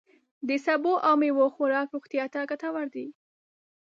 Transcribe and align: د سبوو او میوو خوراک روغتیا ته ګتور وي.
د 0.47 0.49
سبوو 0.65 1.03
او 1.07 1.13
میوو 1.21 1.53
خوراک 1.55 1.87
روغتیا 1.95 2.25
ته 2.33 2.39
ګتور 2.49 2.83
وي. 2.93 3.07